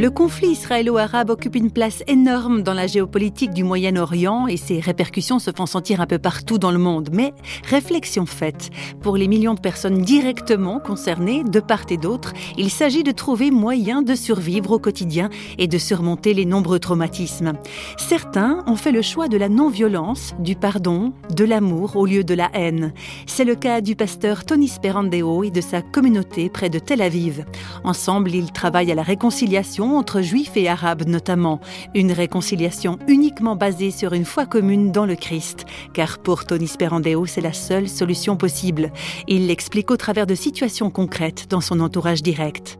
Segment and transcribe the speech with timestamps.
[0.00, 5.40] Le conflit israélo-arabe occupe une place énorme dans la géopolitique du Moyen-Orient et ses répercussions
[5.40, 7.08] se font sentir un peu partout dans le monde.
[7.12, 7.34] Mais
[7.64, 8.70] réflexion faite,
[9.02, 13.50] pour les millions de personnes directement concernées de part et d'autre, il s'agit de trouver
[13.50, 17.54] moyen de survivre au quotidien et de surmonter les nombreux traumatismes.
[17.96, 22.34] Certains ont fait le choix de la non-violence, du pardon, de l'amour au lieu de
[22.34, 22.92] la haine.
[23.26, 27.44] C'est le cas du pasteur Tony Sperandeo et de sa communauté près de Tel Aviv.
[27.82, 31.60] Ensemble, ils travaillent à la réconciliation entre juifs et arabes notamment,
[31.94, 37.26] une réconciliation uniquement basée sur une foi commune dans le Christ, car pour Tony Sperandeo,
[37.26, 38.92] c'est la seule solution possible.
[39.26, 42.78] Il l'explique au travers de situations concrètes dans son entourage direct.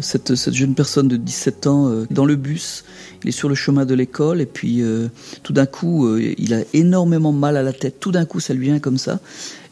[0.00, 2.84] Cette, jeune personne de 17 ans euh, dans le bus,
[3.24, 5.08] il est sur le chemin de l'école et puis euh,
[5.42, 8.54] tout d'un coup euh, il a énormément mal à la tête, tout d'un coup ça
[8.54, 9.18] lui vient comme ça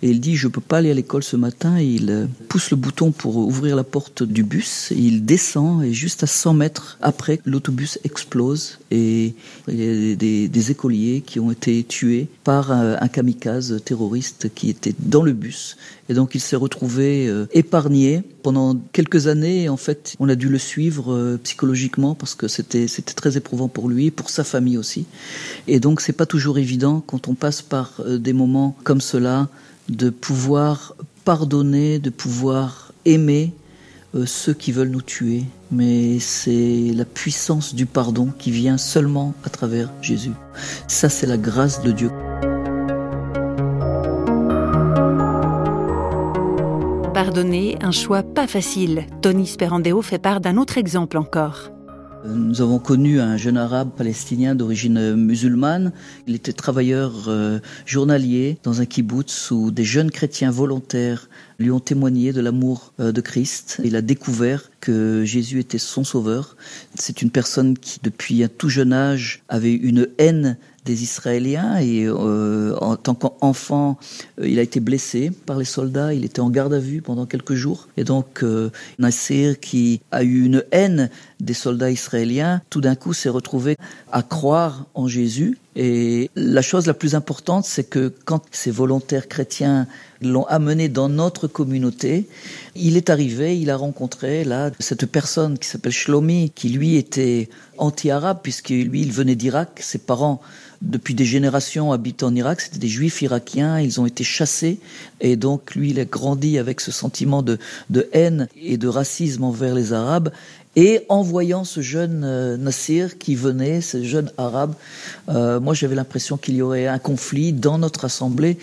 [0.00, 1.78] et il dit je peux pas aller à l'école ce matin.
[1.78, 4.92] Et il euh, pousse le bouton pour ouvrir la porte du bus.
[4.92, 8.78] Et il descend et juste à 100 mètres après l'autobus explose.
[8.90, 9.34] Et
[9.66, 14.94] il y a des, écoliers qui ont été tués par un, kamikaze terroriste qui était
[14.98, 15.76] dans le bus.
[16.10, 19.68] Et donc il s'est retrouvé euh, épargné pendant quelques années.
[19.68, 23.68] En fait on a dû le suivre euh, psychologiquement parce que c'était c'était très éprouvant
[23.68, 25.06] pour lui pour sa famille aussi.
[25.66, 29.48] Et donc c'est pas toujours évident quand on passe par des moments comme cela
[29.88, 30.94] de pouvoir
[31.24, 33.52] pardonner, de pouvoir aimer
[34.14, 35.44] euh, ceux qui veulent nous tuer.
[35.70, 40.32] Mais c'est la puissance du pardon qui vient seulement à travers Jésus.
[40.86, 42.10] Ça, c'est la grâce de Dieu.
[47.12, 49.06] Pardonner, un choix pas facile.
[49.22, 51.70] Tony Sperandeo fait part d'un autre exemple encore.
[52.24, 55.92] Nous avons connu un jeune arabe palestinien d'origine musulmane.
[56.26, 61.28] Il était travailleur euh, journalier dans un kibbutz où des jeunes chrétiens volontaires
[61.60, 63.80] lui ont témoigné de l'amour euh, de Christ.
[63.84, 66.56] Il a découvert que Jésus était son sauveur.
[66.96, 70.56] C'est une personne qui, depuis un tout jeune âge, avait une haine
[70.88, 73.98] des Israéliens et euh, en tant qu'enfant,
[74.40, 76.14] euh, il a été blessé par les soldats.
[76.14, 80.22] Il était en garde à vue pendant quelques jours et donc euh, Nasser, qui a
[80.22, 83.76] eu une haine des soldats israéliens, tout d'un coup s'est retrouvé
[84.10, 85.58] à croire en Jésus.
[85.76, 89.86] Et la chose la plus importante, c'est que quand ces volontaires chrétiens
[90.20, 92.26] l'ont amené dans notre communauté,
[92.74, 97.48] il est arrivé, il a rencontré là cette personne qui s'appelle Shlomi, qui lui était
[97.76, 100.40] anti-arabe puisque lui il venait d'Irak, ses parents
[100.82, 104.78] depuis des générations habitent en Irak, c'était des juifs irakiens, ils ont été chassés,
[105.20, 107.58] et donc lui, il a grandi avec ce sentiment de,
[107.90, 110.30] de haine et de racisme envers les Arabes,
[110.78, 114.76] et en voyant ce jeune euh, Nassir qui venait, ce jeune arabe,
[115.28, 118.58] euh, moi j'avais l'impression qu'il y aurait un conflit dans notre assemblée,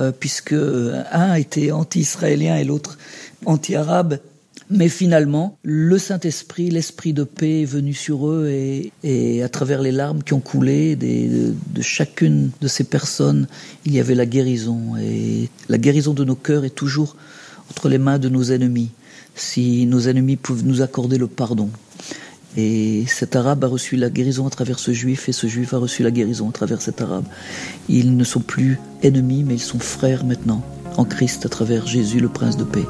[0.00, 0.52] euh, puisque
[1.12, 2.98] un était anti-israélien et l'autre
[3.46, 4.18] anti-arabe.
[4.68, 9.92] Mais finalement, le Saint-Esprit, l'Esprit de paix est venu sur eux et, à travers les
[9.92, 13.46] larmes qui ont coulé de, de, chacune de ces personnes,
[13.84, 14.96] il y avait la guérison.
[15.00, 17.14] Et la guérison de nos cœurs est toujours
[17.70, 18.90] entre les mains de nos ennemis,
[19.34, 21.70] si nos ennemis peuvent nous accorder le pardon.
[22.56, 25.78] Et cet arabe a reçu la guérison à travers ce juif et ce juif a
[25.78, 27.24] reçu la guérison à travers cet arabe.
[27.88, 30.64] Ils ne sont plus ennemis, mais ils sont frères maintenant
[30.96, 32.84] en Christ à travers Jésus, le prince de paix.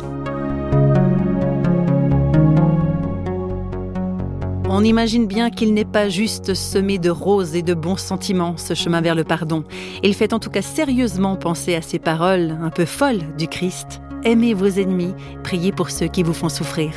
[4.73, 8.73] On imagine bien qu'il n'est pas juste semé de roses et de bons sentiments, ce
[8.73, 9.65] chemin vers le pardon.
[10.03, 14.01] Il fait en tout cas sérieusement penser à ces paroles un peu folles du Christ.
[14.23, 16.93] Aimez vos ennemis, priez pour ceux qui vous font souffrir.